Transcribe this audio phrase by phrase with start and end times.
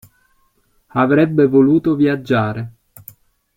[0.95, 2.73] Avrebbe voluto viaggiare.